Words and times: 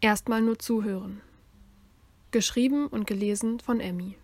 Erstmal 0.00 0.42
nur 0.42 0.60
zuhören. 0.60 1.20
Geschrieben 2.30 2.86
und 2.86 3.08
gelesen 3.08 3.58
von 3.58 3.80
Emmy. 3.80 4.16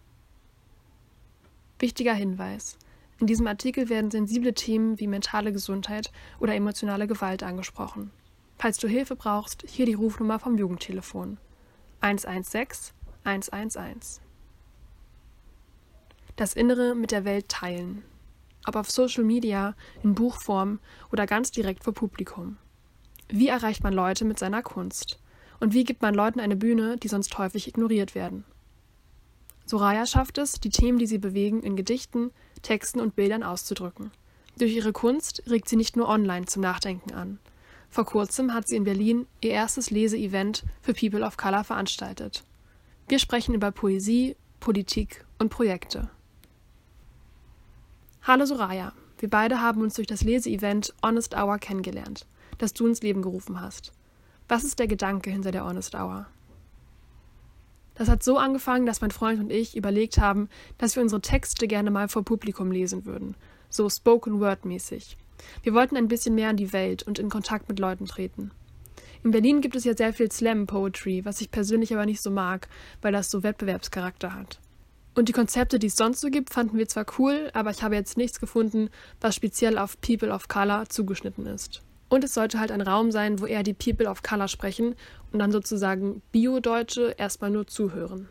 Wichtiger 1.81 2.15
Hinweis. 2.15 2.79
In 3.19 3.27
diesem 3.27 3.49
Artikel 3.49 3.89
werden 3.89 4.13
sensible 4.13 4.55
Themen 4.55 5.00
wie 5.00 5.08
mentale 5.08 5.52
Gesundheit 5.52 6.13
oder 6.39 6.55
emotionale 6.55 7.08
Gewalt 7.08 7.42
angesprochen. 7.42 8.12
Falls 8.57 8.79
du 8.79 8.87
Hilfe 8.87 9.16
brauchst, 9.16 9.64
hier 9.66 9.84
die 9.84 9.95
Rufnummer 9.95 10.39
vom 10.39 10.57
Jugendtelefon 10.57 11.39
116 12.02 12.95
111. 13.25 14.20
Das 16.36 16.54
Innere 16.54 16.95
mit 16.95 17.11
der 17.11 17.25
Welt 17.25 17.48
teilen. 17.48 18.04
Ob 18.64 18.77
auf 18.77 18.93
Social 18.93 19.25
Media, 19.25 19.75
in 20.04 20.14
Buchform 20.14 20.79
oder 21.11 21.27
ganz 21.27 21.50
direkt 21.50 21.82
vor 21.82 21.95
Publikum. 21.95 22.59
Wie 23.29 23.48
erreicht 23.48 23.82
man 23.82 23.93
Leute 23.93 24.25
mit 24.25 24.38
seiner 24.38 24.62
Kunst? 24.62 25.18
Und 25.61 25.75
wie 25.75 25.84
gibt 25.84 26.02
man 26.02 26.14
Leuten 26.14 26.41
eine 26.41 26.57
Bühne, 26.57 26.96
die 26.96 27.09
sonst 27.09 27.37
häufig 27.38 27.69
ignoriert 27.69 28.15
werden? 28.15 28.45
Soraya 29.66 30.06
schafft 30.06 30.38
es, 30.38 30.60
die 30.60 30.70
Themen, 30.70 30.98
die 30.98 31.06
sie 31.06 31.19
bewegen, 31.19 31.62
in 31.62 31.77
Gedichten, 31.77 32.30
Texten 32.62 33.01
und 33.01 33.16
Bildern 33.16 33.42
auszudrücken. 33.42 34.10
Durch 34.59 34.73
ihre 34.74 34.93
Kunst 34.93 35.43
regt 35.48 35.69
sie 35.69 35.77
nicht 35.77 35.96
nur 35.96 36.09
online 36.09 36.46
zum 36.46 36.62
Nachdenken 36.62 37.12
an. 37.12 37.38
Vor 37.91 38.05
kurzem 38.05 38.52
hat 38.52 38.69
sie 38.69 38.77
in 38.77 38.84
Berlin 38.84 39.27
ihr 39.41 39.51
erstes 39.51 39.91
Leseevent 39.91 40.65
für 40.82 40.95
People 40.95 41.24
of 41.24 41.37
Color 41.37 41.65
veranstaltet. 41.65 42.45
Wir 43.09 43.18
sprechen 43.18 43.55
über 43.55 43.71
Poesie, 43.71 44.37
Politik 44.60 45.24
und 45.38 45.48
Projekte. 45.48 46.10
Hallo 48.23 48.46
Soraya, 48.46 48.93
wir 49.18 49.30
beide 49.30 49.60
haben 49.60 49.82
uns 49.82 49.95
durch 49.95 50.07
das 50.07 50.23
Leseevent 50.23 50.95
Honest 51.02 51.37
Hour 51.37 51.59
kennengelernt, 51.59 52.27
das 52.59 52.73
du 52.73 52.87
ins 52.87 53.02
Leben 53.02 53.23
gerufen 53.23 53.60
hast. 53.60 53.93
Was 54.47 54.62
ist 54.62 54.79
der 54.79 54.87
Gedanke 54.87 55.30
hinter 55.30 55.53
der 55.53 55.65
Honest 55.65 55.95
Hour? 55.95 56.27
Das 57.95 58.09
hat 58.09 58.23
so 58.23 58.37
angefangen, 58.37 58.85
dass 58.85 59.01
mein 59.01 59.11
Freund 59.11 59.41
und 59.41 59.51
ich 59.51 59.74
überlegt 59.74 60.18
haben, 60.18 60.51
dass 60.77 60.96
wir 60.96 61.02
unsere 61.02 61.23
Texte 61.23 61.66
gerne 61.66 61.91
mal 61.91 62.09
vor 62.09 62.24
Publikum 62.24 62.71
lesen 62.71 63.07
würden, 63.07 63.37
so 63.71 63.88
Spoken 63.88 64.41
Word 64.41 64.66
mäßig. 64.66 65.16
Wir 65.62 65.72
wollten 65.72 65.96
ein 65.96 66.08
bisschen 66.08 66.34
mehr 66.34 66.50
in 66.50 66.58
die 66.58 66.74
Welt 66.74 67.02
und 67.05 67.18
in 67.18 67.30
Kontakt 67.30 67.68
mit 67.70 67.78
Leuten 67.78 68.05
treten. 68.05 68.50
In 69.22 69.30
Berlin 69.30 69.62
gibt 69.62 69.77
es 69.77 69.84
ja 69.84 69.96
sehr 69.96 70.12
viel 70.12 70.30
Slam 70.30 70.66
Poetry, 70.66 71.24
was 71.24 71.40
ich 71.40 71.50
persönlich 71.50 71.94
aber 71.94 72.05
nicht 72.05 72.20
so 72.20 72.30
mag, 72.30 72.68
weil 73.00 73.12
das 73.12 73.30
so 73.30 73.42
Wettbewerbscharakter 73.42 74.34
hat. 74.34 74.61
Und 75.14 75.30
die 75.30 75.33
Konzepte, 75.33 75.78
die 75.78 75.86
es 75.86 75.96
sonst 75.96 76.20
so 76.20 76.28
gibt, 76.28 76.52
fanden 76.52 76.77
wir 76.77 76.88
zwar 76.88 77.06
cool, 77.18 77.48
aber 77.55 77.70
ich 77.70 77.83
habe 77.83 77.94
jetzt 77.94 78.18
nichts 78.18 78.40
gefunden, 78.40 78.90
was 79.22 79.34
speziell 79.34 79.78
auf 79.78 79.98
People 80.02 80.30
of 80.30 80.48
Color 80.48 80.90
zugeschnitten 80.90 81.46
ist. 81.46 81.83
Und 82.14 82.22
es 82.22 82.32
sollte 82.32 82.60
halt 82.60 82.70
ein 82.70 82.80
Raum 82.80 83.10
sein, 83.10 83.40
wo 83.40 83.46
eher 83.46 83.64
die 83.64 83.74
People 83.74 84.08
of 84.08 84.22
Color 84.22 84.46
sprechen 84.46 84.94
und 85.32 85.40
dann 85.40 85.50
sozusagen 85.50 86.22
Bio-Deutsche 86.30 87.12
erstmal 87.18 87.50
nur 87.50 87.66
zuhören. 87.66 88.28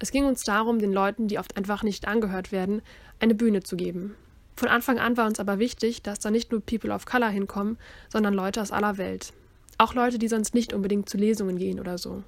Es 0.00 0.10
ging 0.10 0.24
uns 0.24 0.42
darum, 0.42 0.80
den 0.80 0.92
Leuten, 0.92 1.28
die 1.28 1.38
oft 1.38 1.56
einfach 1.56 1.84
nicht 1.84 2.08
angehört 2.08 2.50
werden, 2.50 2.82
eine 3.20 3.36
Bühne 3.36 3.62
zu 3.62 3.76
geben. 3.76 4.16
Von 4.56 4.66
Anfang 4.68 4.98
an 4.98 5.16
war 5.16 5.28
uns 5.28 5.38
aber 5.38 5.60
wichtig, 5.60 6.02
dass 6.02 6.18
da 6.18 6.32
nicht 6.32 6.50
nur 6.50 6.60
People 6.60 6.92
of 6.92 7.06
Color 7.06 7.28
hinkommen, 7.28 7.78
sondern 8.08 8.34
Leute 8.34 8.60
aus 8.60 8.72
aller 8.72 8.98
Welt. 8.98 9.32
Auch 9.78 9.94
Leute, 9.94 10.18
die 10.18 10.26
sonst 10.26 10.52
nicht 10.52 10.72
unbedingt 10.72 11.08
zu 11.08 11.16
Lesungen 11.16 11.56
gehen 11.56 11.78
oder 11.78 11.98
so. 11.98 12.24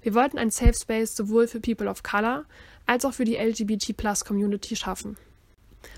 Wir 0.00 0.14
wollten 0.14 0.36
ein 0.36 0.50
Safe 0.50 0.74
Space 0.74 1.14
sowohl 1.14 1.46
für 1.46 1.60
People 1.60 1.88
of 1.88 2.02
Color 2.02 2.44
als 2.86 3.04
auch 3.04 3.12
für 3.12 3.24
die 3.24 3.36
LGBT-Plus-Community 3.36 4.74
schaffen. 4.74 5.16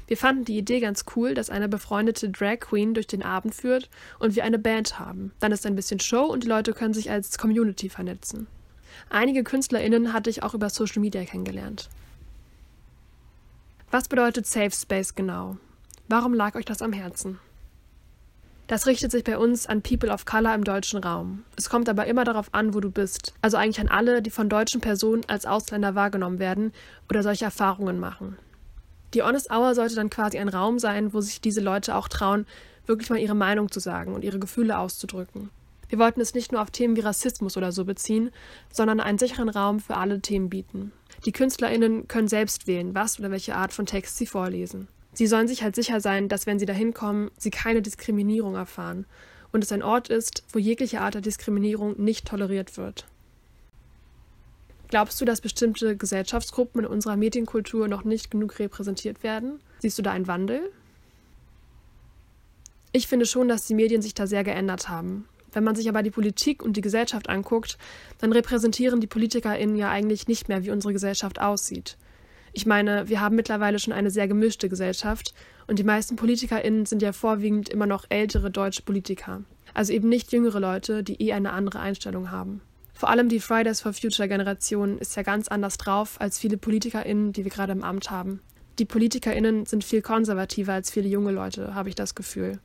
Wir 0.07 0.17
fanden 0.17 0.45
die 0.45 0.59
Idee 0.59 0.81
ganz 0.81 1.05
cool, 1.17 1.35
dass 1.35 1.51
eine 1.51 1.69
befreundete 1.69 2.31
Drag 2.31 2.61
Queen 2.61 2.95
durch 2.95 3.07
den 3.07 3.23
Abend 3.23 3.55
führt 3.55 3.89
und 4.19 4.37
wir 4.37 4.45
eine 4.45 4.59
Band 4.59 4.99
haben. 4.99 5.33
Dann 5.41 5.53
ist 5.53 5.67
ein 5.67 5.77
bisschen 5.77 6.01
Show 6.01 6.25
und 6.25 6.45
die 6.45 6.49
Leute 6.49 6.73
können 6.73 6.95
sich 6.95 7.11
als 7.11 7.39
Community 7.39 7.89
vernetzen. 7.89 8.47
Einige 9.11 9.45
KünstlerInnen 9.45 10.13
hatte 10.13 10.31
ich 10.31 10.43
auch 10.43 10.55
über 10.55 10.71
Social 10.71 11.01
Media 11.01 11.25
kennengelernt. 11.25 11.89
Was 13.91 14.09
bedeutet 14.09 14.47
Safe 14.47 14.73
Space 14.73 15.15
genau? 15.15 15.57
Warum 16.09 16.35
lag 16.35 16.55
euch 16.55 16.65
das 16.65 16.83
am 16.83 16.93
Herzen? 16.93 17.39
Das 18.67 18.87
richtet 18.87 19.11
sich 19.11 19.25
bei 19.25 19.37
uns 19.37 19.67
an 19.67 19.83
People 19.83 20.11
of 20.11 20.25
Color 20.25 20.55
im 20.55 20.65
deutschen 20.65 21.05
Raum. 21.05 21.45
Es 21.57 21.69
kommt 21.69 21.89
aber 21.89 22.07
immer 22.07 22.25
darauf 22.25 22.49
an, 22.53 22.73
wo 22.73 22.81
du 22.81 22.91
bist. 22.91 23.35
Also 23.43 23.59
eigentlich 23.59 23.81
an 23.81 23.89
alle, 23.89 24.23
die 24.23 24.31
von 24.31 24.49
deutschen 24.49 24.81
Personen 24.81 25.23
als 25.29 25.45
Ausländer 25.45 25.95
wahrgenommen 25.95 26.39
werden 26.39 26.73
oder 27.11 27.23
solche 27.23 27.45
Erfahrungen 27.45 28.01
machen. 28.01 28.39
Die 29.15 29.23
Honest 29.23 29.51
Hour 29.51 29.75
sollte 29.75 29.95
dann 29.95 30.11
quasi 30.11 30.39
ein 30.39 30.49
Raum 30.49 30.81
sein, 30.81 31.15
wo 31.15 31.21
sich 31.21 31.41
diese 31.41 31.61
Leute 31.61 31.95
auch 31.95 32.09
trauen, 32.09 32.47
wirklich 32.87 33.11
mal 33.11 33.19
ihre 33.19 33.37
Meinung 33.37 33.71
zu 33.71 33.79
sagen 33.79 34.13
und 34.13 34.25
ihre 34.25 34.41
Gefühle 34.41 34.77
auszudrücken. 34.79 35.51
Wir 35.89 35.99
wollten 36.01 36.21
es 36.21 36.35
nicht 36.35 36.51
nur 36.51 36.61
auf 36.61 36.73
Themen 36.73 36.97
wie 36.97 37.01
Rassismus 37.01 37.57
oder 37.57 37.71
so 37.71 37.85
beziehen, 37.85 38.31
sondern 38.73 38.99
einen 38.99 39.19
sicheren 39.19 39.49
Raum 39.49 39.79
für 39.79 39.97
alle 39.97 40.21
Themen 40.21 40.51
bieten. 40.51 40.91
Die 41.25 41.33
KünstlerInnen 41.33 42.09
können 42.09 42.27
selbst 42.27 42.67
wählen, 42.67 42.95
was 42.95 43.21
oder 43.21 43.31
welche 43.31 43.55
Art 43.55 43.73
von 43.73 43.87
Text 43.87 44.17
sie 44.17 44.27
vorlesen. 44.27 44.89
Sie 45.13 45.29
sollen 45.29 45.47
sich 45.47 45.63
halt 45.63 45.77
sicher 45.77 46.01
sein, 46.01 46.29
dass 46.29 46.47
wenn 46.47 46.59
sie 46.59 46.67
dahin 46.67 46.93
kommen, 46.93 47.31
sie 47.39 47.51
keine 47.51 47.83
Diskriminierung 47.83 48.57
erfahren 48.57 49.07
und 49.53 49.63
es 49.63 49.71
ein 49.71 49.85
Ort 49.85 50.09
ist, 50.09 50.43
wo 50.53 50.59
jegliche 50.59 51.01
Art 51.01 51.15
der 51.15 51.23
Diskriminierung 51.23 51.95
nicht 52.03 52.27
toleriert 52.27 52.77
wird. 52.77 53.07
Glaubst 54.95 55.21
du, 55.21 55.25
dass 55.25 55.41
bestimmte 55.41 55.97
Gesellschaftsgruppen 55.97 56.83
in 56.83 56.87
unserer 56.87 57.17
Medienkultur 57.17 57.89
noch 57.89 58.05
nicht 58.05 58.31
genug 58.31 58.61
repräsentiert 58.61 59.25
werden? 59.25 59.59
Siehst 59.81 59.99
du 59.99 60.03
da 60.03 60.13
einen 60.13 60.29
Wandel? 60.29 60.71
Ich 62.93 63.09
finde 63.09 63.27
schon, 63.27 63.49
dass 63.49 63.67
die 63.67 63.75
Medien 63.75 64.03
sich 64.03 64.15
da 64.15 64.29
sehr 64.29 64.45
geändert 64.45 64.89
haben. 64.89 65.27
Wenn 65.53 65.65
man 65.65 65.75
sich 65.75 65.89
aber 65.89 66.05
die 66.05 66.13
Politik 66.13 66.63
und 66.63 66.77
die 66.77 66.81
Gesellschaft 66.81 67.29
anguckt, 67.29 67.77
dann 68.19 68.31
repräsentieren 68.31 69.01
die 69.01 69.09
PolitikerInnen 69.09 69.75
ja 69.75 69.91
eigentlich 69.91 70.29
nicht 70.29 70.49
mehr, 70.49 70.63
wie 70.63 70.71
unsere 70.71 70.93
Gesellschaft 70.93 71.41
aussieht. 71.41 71.97
Ich 72.53 72.65
meine, 72.65 73.09
wir 73.09 73.21
haben 73.21 73.35
mittlerweile 73.35 73.81
schon 73.81 73.93
eine 73.93 74.13
sehr 74.13 74.29
gemischte 74.29 74.69
Gesellschaft 74.69 75.35
und 75.67 75.81
die 75.81 75.83
meisten 75.83 76.15
PolitikerInnen 76.15 76.87
sind 76.87 77.03
ja 77.03 77.13
vorwiegend 77.13 77.69
immer 77.69 77.87
noch 77.87 78.05
ältere 78.11 78.49
deutsche 78.49 78.83
Politiker. 78.83 79.43
Also 79.75 79.93
eben 79.93 80.09
nicht 80.09 80.31
jüngere 80.31 80.61
Leute, 80.61 81.03
die 81.03 81.21
eh 81.21 81.33
eine 81.33 81.51
andere 81.51 81.81
Einstellung 81.81 82.31
haben. 82.31 82.61
Vor 82.95 83.11
allem 83.11 83.29
die 83.29 83.41
Fridays 83.41 83.81
for 83.81 83.93
Future 83.93 84.29
Generation 84.29 84.99
ist 84.99 85.17
ja 85.17 85.23
ganz 85.23 85.49
anders 85.49 85.77
drauf 85.79 86.21
als 86.21 86.39
viele 86.39 86.57
PolitikerInnen, 86.57 87.33
die 87.33 87.45
wir 87.45 87.51
gerade 87.51 87.73
im 87.73 87.83
Amt 87.83 88.11
haben. 88.11 88.41
Die 88.79 88.85
PolitikerInnen 88.85 89.67
sind 89.67 89.85
viel 89.85 90.01
konservativer 90.01 90.73
als 90.73 90.91
viele 90.91 91.09
junge 91.09 91.33
Leute, 91.33 91.75
habe 91.75 91.89
ich 91.89 91.97
das 91.97 92.15
Gefühl. 92.15 92.61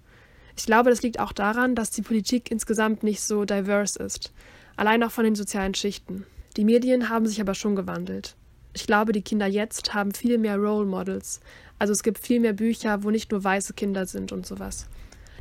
Ich 0.55 0.65
glaube, 0.65 0.91
das 0.91 1.01
liegt 1.01 1.19
auch 1.19 1.31
daran, 1.31 1.73
dass 1.73 1.89
die 1.89 2.01
Politik 2.01 2.51
insgesamt 2.51 3.01
nicht 3.03 3.21
so 3.21 3.45
diverse 3.45 4.01
ist. 4.03 4.31
Allein 4.75 5.03
auch 5.03 5.11
von 5.11 5.23
den 5.23 5.35
sozialen 5.35 5.73
Schichten. 5.73 6.25
Die 6.57 6.63
Medien 6.65 7.09
haben 7.09 7.25
sich 7.25 7.41
aber 7.41 7.53
schon 7.53 7.75
gewandelt. 7.75 8.35
Ich 8.73 8.85
glaube, 8.85 9.13
die 9.13 9.21
Kinder 9.21 9.47
jetzt 9.47 9.93
haben 9.93 10.13
viel 10.13 10.37
mehr 10.37 10.57
Role 10.57 10.85
Models. 10.85 11.39
Also 11.79 11.93
es 11.93 12.03
gibt 12.03 12.19
viel 12.19 12.39
mehr 12.39 12.53
Bücher, 12.53 13.03
wo 13.03 13.09
nicht 13.09 13.31
nur 13.31 13.43
weiße 13.43 13.73
Kinder 13.73 14.05
sind 14.05 14.31
und 14.31 14.45
sowas. 14.45 14.87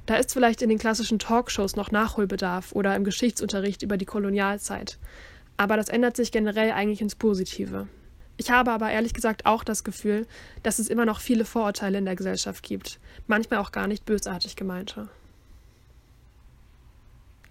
Da 0.09 0.17
ist 0.17 0.33
vielleicht 0.33 0.63
in 0.63 0.71
den 0.71 0.79
klassischen 0.79 1.19
Talkshows 1.19 1.77
noch 1.77 1.91
Nachholbedarf 1.91 2.73
oder 2.73 2.97
im 2.97 3.05
Geschichtsunterricht 3.05 3.83
über 3.83 3.99
die 3.99 4.07
Kolonialzeit. 4.07 4.99
Aber 5.59 5.77
das 5.77 5.91
ändert 5.91 6.17
sich 6.17 6.33
generell 6.33 6.71
eigentlich 6.71 7.03
ins 7.03 7.15
Positive. 7.15 7.89
Ich 8.39 8.51
habe 8.51 8.73
aber 8.73 8.91
ehrlich 8.91 9.13
gesagt 9.13 9.45
auch 9.45 9.65
das 9.65 9.85
Gefühl, 9.85 10.27
dass 10.63 10.79
es 10.79 10.89
immer 10.89 11.05
noch 11.05 11.21
viele 11.21 11.45
Vorurteile 11.45 11.99
in 11.99 12.07
der 12.07 12.17
Gesellschaft 12.17 12.65
gibt, 12.65 13.01
manchmal 13.27 13.61
auch 13.61 13.71
gar 13.71 13.87
nicht 13.87 14.07
bösartig 14.07 14.57
gemeinte. 14.57 15.11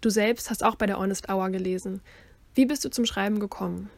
Du 0.02 0.10
selbst 0.10 0.50
hast 0.50 0.64
auch 0.64 0.78
bei 0.78 0.88
der 0.88 0.98
Honest 0.98 1.30
Hour 1.30 1.52
gelesen. 1.52 2.02
Wie 2.56 2.66
bist 2.66 2.84
du 2.84 2.90
zum 2.90 3.06
Schreiben 3.06 3.40
gekommen? 3.40 3.92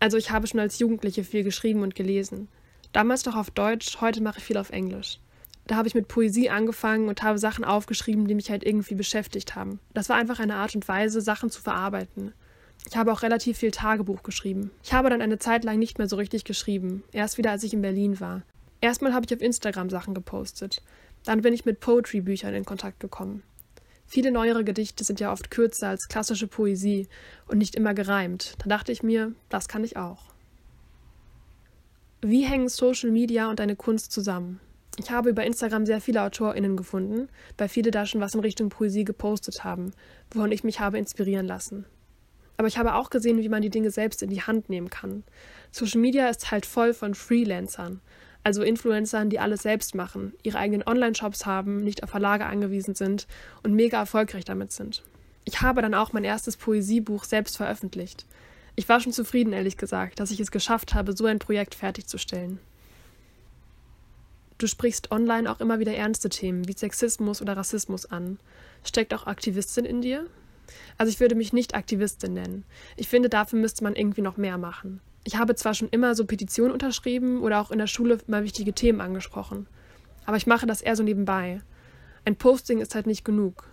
Also 0.00 0.16
ich 0.16 0.32
habe 0.32 0.48
schon 0.48 0.58
als 0.58 0.80
Jugendliche 0.80 1.22
viel 1.22 1.44
geschrieben 1.44 1.82
und 1.82 1.94
gelesen. 1.94 2.48
Damals 2.92 3.22
doch 3.22 3.36
auf 3.36 3.52
Deutsch, 3.52 4.00
heute 4.00 4.20
mache 4.20 4.38
ich 4.38 4.44
viel 4.44 4.56
auf 4.56 4.70
Englisch 4.70 5.20
da 5.66 5.76
habe 5.76 5.88
ich 5.88 5.94
mit 5.94 6.08
Poesie 6.08 6.50
angefangen 6.50 7.08
und 7.08 7.22
habe 7.22 7.38
Sachen 7.38 7.64
aufgeschrieben, 7.64 8.26
die 8.26 8.34
mich 8.34 8.50
halt 8.50 8.64
irgendwie 8.64 8.94
beschäftigt 8.94 9.54
haben. 9.54 9.78
Das 9.94 10.08
war 10.08 10.16
einfach 10.16 10.40
eine 10.40 10.56
Art 10.56 10.74
und 10.74 10.86
Weise, 10.88 11.20
Sachen 11.20 11.50
zu 11.50 11.60
verarbeiten. 11.60 12.32
Ich 12.88 12.96
habe 12.96 13.12
auch 13.12 13.22
relativ 13.22 13.58
viel 13.58 13.70
Tagebuch 13.70 14.22
geschrieben. 14.22 14.72
Ich 14.82 14.92
habe 14.92 15.08
dann 15.08 15.22
eine 15.22 15.38
Zeit 15.38 15.64
lang 15.64 15.78
nicht 15.78 15.98
mehr 15.98 16.08
so 16.08 16.16
richtig 16.16 16.44
geschrieben, 16.44 17.04
erst 17.12 17.38
wieder 17.38 17.52
als 17.52 17.62
ich 17.62 17.72
in 17.72 17.82
Berlin 17.82 18.18
war. 18.18 18.42
Erstmal 18.80 19.14
habe 19.14 19.24
ich 19.24 19.34
auf 19.34 19.40
Instagram 19.40 19.88
Sachen 19.88 20.14
gepostet. 20.14 20.82
Dann 21.24 21.42
bin 21.42 21.54
ich 21.54 21.64
mit 21.64 21.78
Poetry-Büchern 21.78 22.54
in 22.54 22.64
Kontakt 22.64 22.98
gekommen. 22.98 23.44
Viele 24.06 24.32
neuere 24.32 24.64
Gedichte 24.64 25.04
sind 25.04 25.20
ja 25.20 25.32
oft 25.32 25.50
kürzer 25.50 25.88
als 25.88 26.08
klassische 26.08 26.48
Poesie 26.48 27.08
und 27.46 27.58
nicht 27.58 27.76
immer 27.76 27.94
gereimt. 27.94 28.56
Da 28.58 28.68
dachte 28.68 28.90
ich 28.90 29.04
mir, 29.04 29.32
das 29.48 29.68
kann 29.68 29.84
ich 29.84 29.96
auch. 29.96 30.24
Wie 32.20 32.44
hängen 32.44 32.68
Social 32.68 33.10
Media 33.10 33.48
und 33.48 33.60
deine 33.60 33.76
Kunst 33.76 34.12
zusammen? 34.12 34.60
Ich 34.98 35.10
habe 35.10 35.30
über 35.30 35.44
Instagram 35.44 35.86
sehr 35.86 36.00
viele 36.02 36.22
AutorInnen 36.22 36.76
gefunden, 36.76 37.28
weil 37.56 37.68
viele 37.68 37.90
da 37.90 38.04
schon 38.04 38.20
was 38.20 38.34
in 38.34 38.40
Richtung 38.40 38.68
Poesie 38.68 39.04
gepostet 39.04 39.64
haben, 39.64 39.92
wovon 40.30 40.52
ich 40.52 40.64
mich 40.64 40.80
habe 40.80 40.98
inspirieren 40.98 41.46
lassen. 41.46 41.86
Aber 42.58 42.68
ich 42.68 42.76
habe 42.76 42.94
auch 42.94 43.08
gesehen, 43.08 43.38
wie 43.40 43.48
man 43.48 43.62
die 43.62 43.70
Dinge 43.70 43.90
selbst 43.90 44.22
in 44.22 44.28
die 44.28 44.42
Hand 44.42 44.68
nehmen 44.68 44.90
kann. 44.90 45.24
Social 45.70 46.00
Media 46.00 46.28
ist 46.28 46.50
halt 46.50 46.66
voll 46.66 46.92
von 46.92 47.14
Freelancern, 47.14 48.00
also 48.44 48.62
Influencern, 48.62 49.30
die 49.30 49.38
alles 49.38 49.62
selbst 49.62 49.94
machen, 49.94 50.34
ihre 50.42 50.58
eigenen 50.58 50.86
Online-Shops 50.86 51.46
haben, 51.46 51.82
nicht 51.82 52.02
auf 52.02 52.10
Verlage 52.10 52.44
angewiesen 52.44 52.94
sind 52.94 53.26
und 53.62 53.72
mega 53.72 53.98
erfolgreich 53.98 54.44
damit 54.44 54.72
sind. 54.72 55.02
Ich 55.44 55.62
habe 55.62 55.80
dann 55.80 55.94
auch 55.94 56.12
mein 56.12 56.24
erstes 56.24 56.56
Poesiebuch 56.56 57.24
selbst 57.24 57.56
veröffentlicht. 57.56 58.26
Ich 58.76 58.88
war 58.88 59.00
schon 59.00 59.12
zufrieden, 59.12 59.52
ehrlich 59.52 59.76
gesagt, 59.76 60.20
dass 60.20 60.30
ich 60.30 60.40
es 60.40 60.50
geschafft 60.50 60.94
habe, 60.94 61.16
so 61.16 61.24
ein 61.26 61.38
Projekt 61.38 61.74
fertigzustellen. 61.74 62.58
Du 64.62 64.68
sprichst 64.68 65.10
online 65.10 65.50
auch 65.50 65.58
immer 65.58 65.80
wieder 65.80 65.92
ernste 65.92 66.28
Themen 66.28 66.68
wie 66.68 66.72
Sexismus 66.72 67.42
oder 67.42 67.56
Rassismus 67.56 68.06
an. 68.06 68.38
Steckt 68.84 69.12
auch 69.12 69.26
Aktivistin 69.26 69.84
in 69.84 70.02
dir? 70.02 70.28
Also 70.96 71.10
ich 71.10 71.18
würde 71.18 71.34
mich 71.34 71.52
nicht 71.52 71.74
Aktivistin 71.74 72.34
nennen. 72.34 72.64
Ich 72.96 73.08
finde, 73.08 73.28
dafür 73.28 73.58
müsste 73.58 73.82
man 73.82 73.96
irgendwie 73.96 74.20
noch 74.22 74.36
mehr 74.36 74.58
machen. 74.58 75.00
Ich 75.24 75.34
habe 75.34 75.56
zwar 75.56 75.74
schon 75.74 75.88
immer 75.88 76.14
so 76.14 76.26
Petitionen 76.26 76.70
unterschrieben 76.70 77.42
oder 77.42 77.60
auch 77.60 77.72
in 77.72 77.78
der 77.80 77.88
Schule 77.88 78.18
mal 78.28 78.44
wichtige 78.44 78.72
Themen 78.72 79.00
angesprochen, 79.00 79.66
aber 80.26 80.36
ich 80.36 80.46
mache 80.46 80.64
das 80.64 80.80
eher 80.80 80.94
so 80.94 81.02
nebenbei. 81.02 81.60
Ein 82.24 82.36
Posting 82.36 82.78
ist 82.78 82.94
halt 82.94 83.08
nicht 83.08 83.24
genug. 83.24 83.68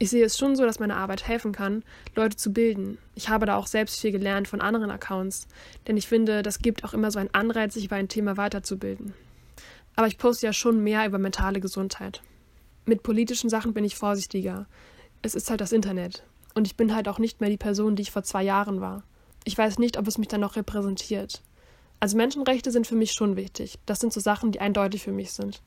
Ich 0.00 0.10
sehe 0.10 0.24
es 0.24 0.36
schon 0.36 0.56
so, 0.56 0.64
dass 0.64 0.80
meine 0.80 0.96
Arbeit 0.96 1.28
helfen 1.28 1.52
kann, 1.52 1.84
Leute 2.16 2.36
zu 2.36 2.52
bilden. 2.52 2.98
Ich 3.14 3.28
habe 3.28 3.46
da 3.46 3.54
auch 3.54 3.68
selbst 3.68 4.00
viel 4.00 4.10
gelernt 4.10 4.48
von 4.48 4.60
anderen 4.60 4.90
Accounts, 4.90 5.46
denn 5.86 5.96
ich 5.96 6.08
finde, 6.08 6.42
das 6.42 6.58
gibt 6.58 6.82
auch 6.82 6.94
immer 6.94 7.12
so 7.12 7.20
einen 7.20 7.32
Anreiz, 7.32 7.74
sich 7.74 7.84
über 7.84 7.94
ein 7.94 8.08
Thema 8.08 8.36
weiterzubilden. 8.36 9.14
Aber 9.96 10.06
ich 10.06 10.18
poste 10.18 10.46
ja 10.46 10.52
schon 10.52 10.82
mehr 10.82 11.06
über 11.06 11.18
mentale 11.18 11.60
Gesundheit. 11.60 12.22
Mit 12.84 13.02
politischen 13.02 13.50
Sachen 13.50 13.74
bin 13.74 13.84
ich 13.84 13.96
vorsichtiger. 13.96 14.66
Es 15.22 15.34
ist 15.34 15.50
halt 15.50 15.60
das 15.60 15.72
Internet. 15.72 16.24
Und 16.54 16.66
ich 16.66 16.76
bin 16.76 16.94
halt 16.94 17.08
auch 17.08 17.18
nicht 17.18 17.40
mehr 17.40 17.50
die 17.50 17.56
Person, 17.56 17.96
die 17.96 18.02
ich 18.02 18.10
vor 18.10 18.22
zwei 18.22 18.42
Jahren 18.42 18.80
war. 18.80 19.04
Ich 19.44 19.56
weiß 19.56 19.78
nicht, 19.78 19.98
ob 19.98 20.06
es 20.06 20.18
mich 20.18 20.28
dann 20.28 20.40
noch 20.40 20.56
repräsentiert. 20.56 21.42
Also 22.00 22.16
Menschenrechte 22.16 22.70
sind 22.70 22.86
für 22.86 22.96
mich 22.96 23.12
schon 23.12 23.36
wichtig. 23.36 23.78
Das 23.86 24.00
sind 24.00 24.12
so 24.12 24.20
Sachen, 24.20 24.52
die 24.52 24.60
eindeutig 24.60 25.02
für 25.02 25.12
mich 25.12 25.32
sind. 25.32 25.62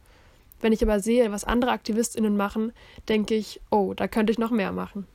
Wenn 0.59 0.73
ich 0.73 0.83
aber 0.83 0.99
sehe, 0.99 1.31
was 1.31 1.43
andere 1.43 1.71
AktivistInnen 1.71 2.35
machen, 2.35 2.73
denke 3.07 3.35
ich, 3.35 3.61
oh, 3.69 3.93
da 3.93 4.07
könnte 4.07 4.31
ich 4.31 4.37
noch 4.37 4.51
mehr 4.51 4.71
machen. 4.71 5.07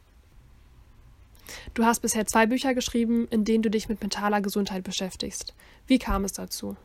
Du 1.74 1.84
hast 1.84 2.00
bisher 2.00 2.26
zwei 2.26 2.46
Bücher 2.46 2.74
geschrieben, 2.74 3.26
in 3.30 3.44
denen 3.44 3.62
du 3.62 3.70
dich 3.70 3.88
mit 3.88 4.00
mentaler 4.00 4.40
Gesundheit 4.40 4.84
beschäftigst. 4.84 5.54
Wie 5.86 5.98
kam 5.98 6.24
es 6.24 6.32
dazu? 6.32 6.76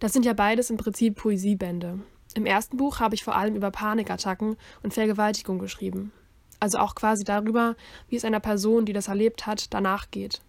Das 0.00 0.14
sind 0.14 0.24
ja 0.24 0.32
beides 0.32 0.70
im 0.70 0.78
Prinzip 0.78 1.16
Poesiebände. 1.16 2.00
Im 2.34 2.46
ersten 2.46 2.78
Buch 2.78 3.00
habe 3.00 3.14
ich 3.14 3.22
vor 3.22 3.36
allem 3.36 3.54
über 3.54 3.70
Panikattacken 3.70 4.56
und 4.82 4.94
Vergewaltigung 4.94 5.58
geschrieben. 5.58 6.10
Also 6.58 6.78
auch 6.78 6.94
quasi 6.94 7.22
darüber, 7.22 7.76
wie 8.08 8.16
es 8.16 8.24
einer 8.24 8.40
Person, 8.40 8.86
die 8.86 8.94
das 8.94 9.08
erlebt 9.08 9.46
hat, 9.46 9.72
danach 9.74 10.10
geht. 10.10 10.40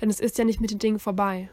Denn 0.00 0.08
es 0.08 0.20
ist 0.20 0.38
ja 0.38 0.44
nicht 0.44 0.60
mit 0.60 0.70
den 0.70 0.78
Dingen 0.78 1.00
vorbei. 1.00 1.50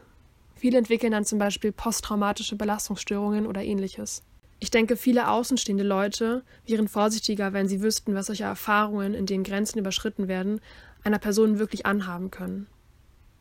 Viele 0.54 0.78
entwickeln 0.78 1.12
dann 1.12 1.24
zum 1.24 1.40
Beispiel 1.40 1.72
posttraumatische 1.72 2.54
Belastungsstörungen 2.54 3.46
oder 3.46 3.64
ähnliches. 3.64 4.22
Ich 4.60 4.70
denke, 4.70 4.96
viele 4.96 5.28
außenstehende 5.28 5.84
Leute 5.84 6.44
wären 6.66 6.86
vorsichtiger, 6.86 7.52
wenn 7.52 7.66
sie 7.66 7.82
wüssten, 7.82 8.14
was 8.14 8.26
solche 8.26 8.44
Erfahrungen, 8.44 9.12
in 9.12 9.26
denen 9.26 9.44
Grenzen 9.44 9.80
überschritten 9.80 10.28
werden, 10.28 10.60
einer 11.02 11.18
Person 11.18 11.58
wirklich 11.58 11.84
anhaben 11.84 12.30
können. 12.30 12.68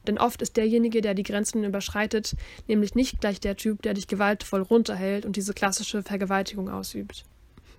Denn 0.08 0.18
oft 0.18 0.42
ist 0.42 0.58
derjenige, 0.58 1.02
der 1.02 1.14
die 1.14 1.24
Grenzen 1.24 1.64
überschreitet, 1.64 2.36
nämlich 2.68 2.96
nicht 2.96 3.22
gleich 3.22 3.40
der 3.40 3.56
Typ, 3.56 3.82
der 3.82 3.94
dich 3.94 4.08
gewaltvoll 4.08 4.62
runterhält 4.62 5.26
und 5.26 5.36
diese 5.36 5.54
klassische 5.54 6.04
Vergewaltigung 6.04 6.70
ausübt. 6.70 7.24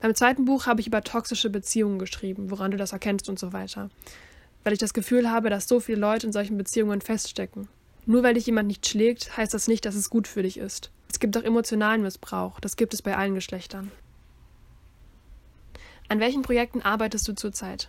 Beim 0.01 0.15
zweiten 0.15 0.45
Buch 0.45 0.67
habe 0.67 0.81
ich 0.81 0.87
über 0.87 1.03
toxische 1.03 1.51
Beziehungen 1.51 1.99
geschrieben, 1.99 2.51
woran 2.51 2.71
du 2.71 2.77
das 2.77 2.93
erkennst 2.93 3.29
und 3.29 3.39
so 3.39 3.53
weiter. 3.53 3.91
Weil 4.63 4.73
ich 4.73 4.79
das 4.79 4.95
Gefühl 4.95 5.31
habe, 5.31 5.51
dass 5.51 5.69
so 5.69 5.81
viele 5.81 5.99
Leute 5.99 6.27
in 6.27 6.33
solchen 6.33 6.59
Beziehungen 6.59 7.01
feststecken. 7.01 7.69
Nur 8.07 8.23
weil 8.23 8.35
dich 8.35 8.47
jemand 8.47 8.69
nicht 8.69 8.87
schlägt, 8.87 9.37
heißt 9.37 9.55
das 9.55 9.69
nicht, 9.69 9.85
dass 9.85 9.95
es 9.95 10.11
gut 10.11 10.29
für 10.29 10.43
dich 10.43 10.59
ist. 10.59 10.91
Es 11.11 11.21
gibt 11.21 11.37
auch 11.39 11.43
emotionalen 11.43 12.03
Missbrauch, 12.03 12.61
das 12.61 12.77
gibt 12.77 12.93
es 12.93 13.01
bei 13.01 13.17
allen 13.17 13.35
Geschlechtern. 13.35 13.91
An 16.09 16.21
welchen 16.21 16.43
Projekten 16.43 16.83
arbeitest 16.83 17.27
du 17.29 17.35
zurzeit? 17.35 17.89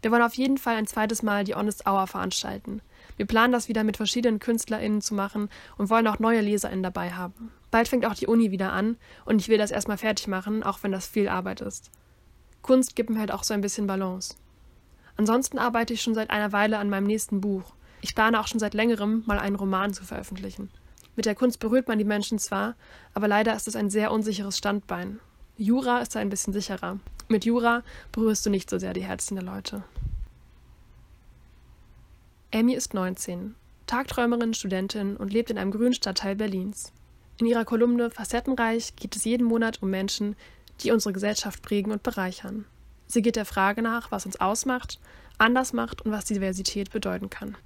Wir 0.00 0.10
wollen 0.12 0.22
auf 0.22 0.34
jeden 0.34 0.58
Fall 0.58 0.76
ein 0.76 0.86
zweites 0.86 1.22
Mal 1.22 1.44
die 1.44 1.54
Honest 1.54 1.86
Hour 1.86 2.06
veranstalten. 2.06 2.80
Wir 3.16 3.26
planen 3.26 3.52
das 3.52 3.68
wieder 3.68 3.82
mit 3.82 3.96
verschiedenen 3.96 4.38
KünstlerInnen 4.38 5.00
zu 5.00 5.14
machen 5.14 5.48
und 5.76 5.90
wollen 5.90 6.06
auch 6.06 6.20
neue 6.20 6.40
LeserInnen 6.40 6.84
dabei 6.84 7.12
haben. 7.12 7.50
Bald 7.70 7.88
fängt 7.88 8.06
auch 8.06 8.14
die 8.14 8.28
Uni 8.28 8.50
wieder 8.50 8.72
an 8.72 8.96
und 9.24 9.40
ich 9.40 9.48
will 9.48 9.58
das 9.58 9.72
erstmal 9.72 9.98
fertig 9.98 10.28
machen, 10.28 10.62
auch 10.62 10.82
wenn 10.82 10.92
das 10.92 11.06
viel 11.06 11.28
Arbeit 11.28 11.60
ist. 11.60 11.90
Kunst 12.62 12.96
gibt 12.96 13.10
mir 13.10 13.18
halt 13.18 13.32
auch 13.32 13.44
so 13.44 13.54
ein 13.54 13.60
bisschen 13.60 13.86
Balance. 13.86 14.36
Ansonsten 15.16 15.58
arbeite 15.58 15.94
ich 15.94 16.02
schon 16.02 16.14
seit 16.14 16.30
einer 16.30 16.52
Weile 16.52 16.78
an 16.78 16.90
meinem 16.90 17.06
nächsten 17.06 17.40
Buch. 17.40 17.74
Ich 18.00 18.14
plane 18.14 18.38
auch 18.38 18.46
schon 18.46 18.60
seit 18.60 18.74
längerem, 18.74 19.24
mal 19.26 19.38
einen 19.38 19.56
Roman 19.56 19.92
zu 19.92 20.04
veröffentlichen. 20.04 20.70
Mit 21.16 21.26
der 21.26 21.34
Kunst 21.34 21.58
berührt 21.58 21.88
man 21.88 21.98
die 21.98 22.04
Menschen 22.04 22.38
zwar, 22.38 22.76
aber 23.14 23.26
leider 23.26 23.56
ist 23.56 23.66
es 23.66 23.74
ein 23.74 23.90
sehr 23.90 24.12
unsicheres 24.12 24.56
Standbein. 24.56 25.18
Jura 25.56 25.98
ist 25.98 26.14
da 26.14 26.20
ein 26.20 26.30
bisschen 26.30 26.52
sicherer. 26.52 27.00
Mit 27.28 27.44
Jura 27.44 27.82
berührst 28.10 28.46
du 28.46 28.50
nicht 28.50 28.70
so 28.70 28.78
sehr 28.78 28.94
die 28.94 29.04
Herzen 29.04 29.34
der 29.34 29.44
Leute. 29.44 29.82
Amy 32.54 32.72
ist 32.72 32.94
19, 32.94 33.54
Tagträumerin, 33.86 34.54
Studentin 34.54 35.14
und 35.16 35.30
lebt 35.30 35.50
in 35.50 35.58
einem 35.58 35.70
grünen 35.70 35.92
Stadtteil 35.92 36.36
Berlins. 36.36 36.90
In 37.38 37.46
ihrer 37.46 37.66
Kolumne 37.66 38.10
Facettenreich 38.10 38.96
geht 38.96 39.14
es 39.14 39.26
jeden 39.26 39.46
Monat 39.46 39.82
um 39.82 39.90
Menschen, 39.90 40.36
die 40.80 40.90
unsere 40.90 41.12
Gesellschaft 41.12 41.62
prägen 41.62 41.92
und 41.92 42.02
bereichern. 42.02 42.64
Sie 43.06 43.20
geht 43.20 43.36
der 43.36 43.44
Frage 43.44 43.82
nach, 43.82 44.10
was 44.10 44.24
uns 44.24 44.40
ausmacht, 44.40 44.98
anders 45.36 45.74
macht 45.74 46.00
und 46.02 46.12
was 46.12 46.24
Diversität 46.24 46.90
bedeuten 46.90 47.28
kann. 47.28 47.58